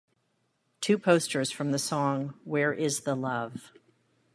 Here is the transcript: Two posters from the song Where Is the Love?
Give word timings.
Two 0.81 0.97
posters 0.97 1.51
from 1.51 1.69
the 1.71 1.77
song 1.77 2.33
Where 2.43 2.73
Is 2.73 3.01
the 3.01 3.13
Love? 3.13 3.71